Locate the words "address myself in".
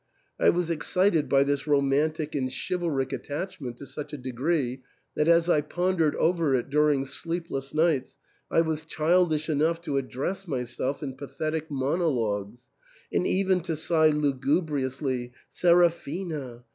9.97-11.17